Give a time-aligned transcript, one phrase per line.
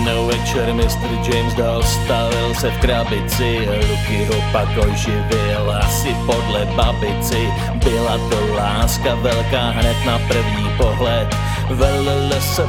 [0.00, 1.12] Jednou večer Mr.
[1.28, 7.48] James dostavil se v krabici, ruky ho pak oživil, asi podle babici.
[7.74, 11.36] Byla to láska velká hned na první pohled,
[11.70, 12.62] velil se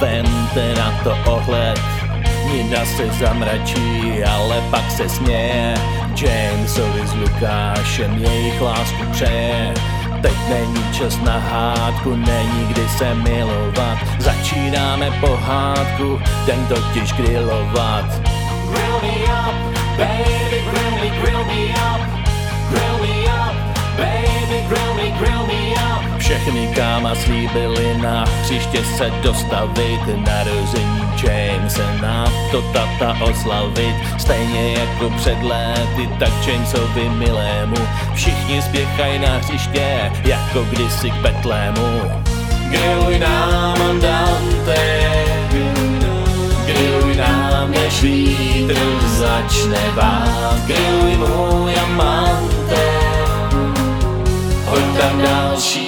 [0.00, 1.80] vemte na to ohled.
[2.52, 5.74] Nina se zamračí, ale pak se směje,
[6.20, 9.93] Jamesovi s Lukášem jejich lásku přeje.
[10.24, 13.98] Teď není čas na hádku, není kdy se milovat.
[14.18, 18.04] Začínáme pohádku, den totiž grillovat.
[18.70, 19.54] Grill me up,
[19.98, 22.00] baby, grill me, grill me up.
[22.70, 23.54] Grill me up,
[23.96, 25.63] baby, grill me, grill me
[26.24, 35.10] Všechny káma slíbili na hřiště se dostavit Narození Jamese na to tata oslavit Stejně jako
[35.16, 37.76] před léty, tak Jamesovi milému.
[38.14, 42.00] Všichni spěchají na hřiště, jako kdysi k Betlému.
[42.70, 44.76] Grilluj nám andante
[46.66, 50.58] Grilluj nám, než vítr začne vát.
[50.66, 52.84] Grilluj můj amante
[54.66, 55.83] Hoď tam další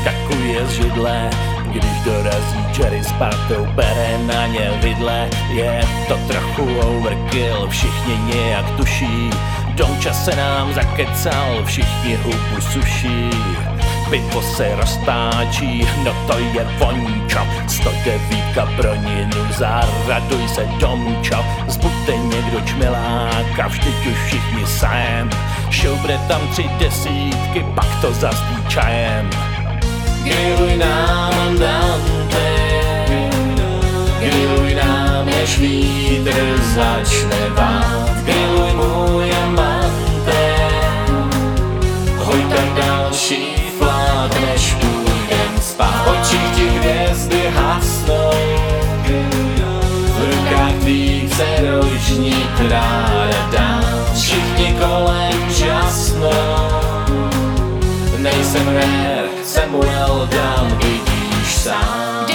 [0.00, 1.30] vyskakuje z židle
[1.70, 5.28] když dorazí Jerry s partou, bere na ně vidle.
[5.52, 9.30] Je to trochu overkill, všichni nějak tuší.
[9.74, 13.30] Donča se nám zakecal, všichni hubu suší.
[14.10, 17.46] Pivo se roztáčí, no to je vončo.
[17.66, 18.20] 109
[18.76, 21.44] pro ninu, zaraduj se domčo.
[21.68, 25.30] Zbuďte někdo čmelák vždyť už všichni sajem
[25.70, 29.30] Šoubre tam tři desítky, pak to zazdí čajem
[30.24, 32.46] Grilluj nám andante
[34.20, 39.90] Grilluj nám, než vítr začne vát Grilluj můj amante
[42.16, 46.04] Hoď tam další flák, než půjdem spát.
[46.04, 48.30] V očích ti hvězdy hasnou.
[50.16, 53.84] V rukách tvých se roční tráda dám.
[54.14, 56.30] Všichni kolem žasnou.
[58.18, 62.29] Nejsem rér, Samuel Dan, vidíš sám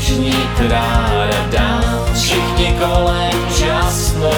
[0.00, 1.46] roční tráda.
[1.50, 4.30] Dám Všichni kolem žasnou.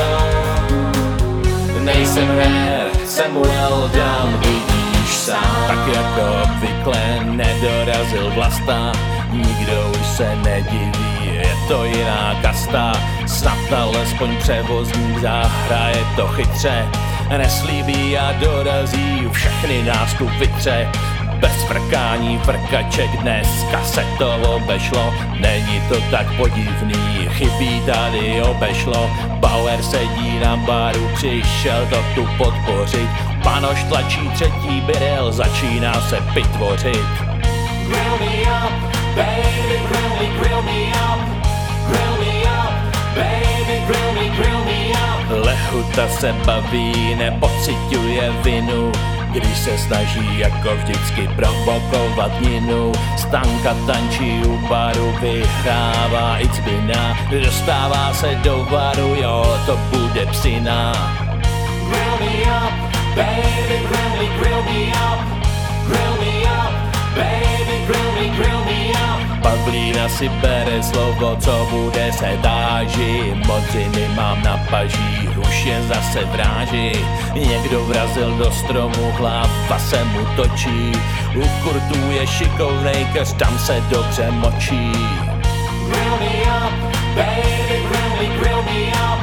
[1.80, 5.64] Nejsem rér, Samuel Dan, vidíš sám.
[5.66, 8.92] Tak jako obvykle nedorazil vlasta
[9.32, 10.92] Nikdo už se nediví,
[11.24, 12.92] je to jiná kasta.
[13.26, 16.88] Snad alespoň převozník zahraje to chytře
[17.38, 20.88] Neslíbí a dorazí, všechny nás tu vytře
[21.42, 25.14] bez frkání frkaček dneska se to obešlo.
[25.40, 29.10] Není to tak podivný, chybí tady obešlo.
[29.40, 33.08] Bauer sedí na baru, přišel to tu podpořit.
[33.42, 37.08] Panoš tlačí třetí birel, začíná se pitvořit.
[37.88, 38.72] Grill me up,
[39.16, 40.80] baby, grill me, grill me
[41.10, 41.20] up.
[41.88, 42.74] Grill me up,
[43.14, 45.46] baby, grill me, grill me up.
[45.46, 48.92] Lehuta se baví, nepociťuje vinu
[49.32, 58.14] když se snaží jako vždycky provokovat ninu Stanka tančí u baru, vyhrává i cbina Dostává
[58.14, 60.92] se do varu, jo, to bude psina
[61.88, 65.20] Grill me up, baby, grill me, grill me up.
[65.86, 66.72] Grill me up,
[67.16, 69.42] baby, grill me, grill me up.
[69.42, 75.28] Pavlína si bere slovo, co bude se dáži Modřiny mám na paží,
[75.66, 76.92] je zase v.
[77.34, 80.92] Někdo vrazil do stromu hlava se mu točí.
[81.36, 84.92] U kurtů je šikovnej keř, tam se dobře močí.
[85.88, 86.72] Grill me up,
[87.16, 89.20] baby, grill me, grill me up,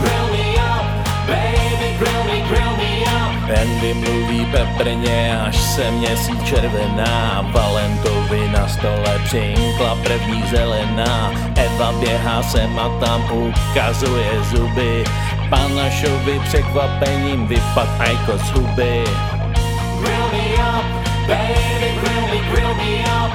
[0.00, 0.86] grill me up,
[1.26, 1.63] baby
[4.54, 7.44] peprně, až se měsíc červená.
[7.52, 11.32] Valentovi na stole přinkla první zelená.
[11.56, 15.04] Eva běhá sem a tam ukazuje zuby.
[15.50, 19.04] Panašovi překvapením vypad ajko z huby.
[20.00, 20.86] Grill me up,
[21.28, 23.32] baby, grill me, grill me up.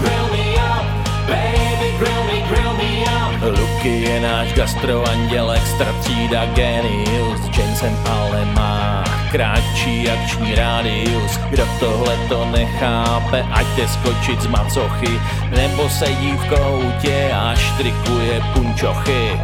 [0.00, 0.86] Grill me up,
[1.28, 3.58] baby, grill me, grill me up.
[3.58, 7.40] Luky je náš gastroanděl, extra třída genius.
[7.58, 9.04] Jamesem ale má
[9.34, 11.36] kratší akční rádius.
[11.50, 15.20] Kdo tohle to nechápe, ať jde skočit z macochy
[15.50, 19.40] Nebo sedí v koutě a štrikuje punčochy.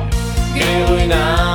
[0.55, 1.50] Grilluj nám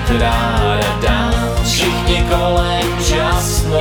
[0.00, 1.32] rožní tráda dál
[1.64, 3.80] Všichni kolem žasnou.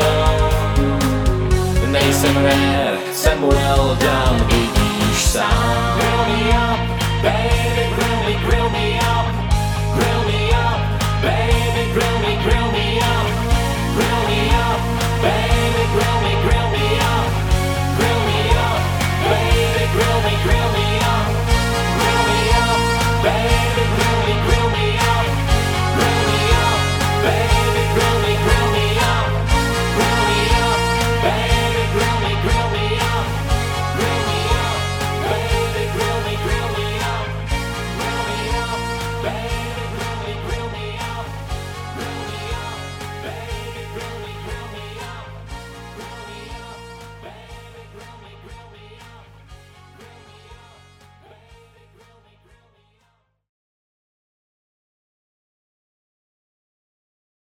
[1.92, 5.98] Nejsem rér, jsem well done, vidíš sám.
[5.98, 6.80] Me up,
[7.24, 8.09] baby,